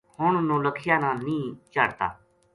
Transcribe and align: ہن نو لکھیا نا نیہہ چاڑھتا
ہن 0.17 0.33
نو 0.47 0.55
لکھیا 0.65 0.95
نا 1.03 1.09
نیہہ 1.25 1.55
چاڑھتا 1.73 2.07